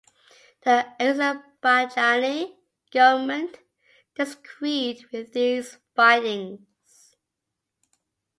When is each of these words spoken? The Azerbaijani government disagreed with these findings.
The 0.63 0.87
Azerbaijani 0.99 2.55
government 2.91 3.57
disagreed 4.15 5.05
with 5.11 5.31
these 5.33 5.77
findings. 5.95 7.15